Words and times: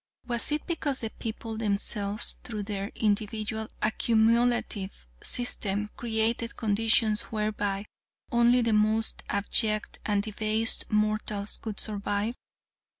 Was 0.25 0.51
it 0.51 0.65
because 0.65 1.01
the 1.01 1.11
people 1.11 1.57
themselves, 1.57 2.39
through 2.43 2.63
their 2.63 2.87
individual 2.95 3.67
accumulative 3.83 5.05
system, 5.21 5.91
created 5.95 6.57
conditions 6.57 7.21
whereby 7.29 7.85
only 8.31 8.61
the 8.63 8.73
most 8.73 9.21
abject 9.29 9.99
and 10.03 10.23
debased 10.23 10.89
mortals 10.91 11.57
could 11.57 11.79
survive? 11.79 12.33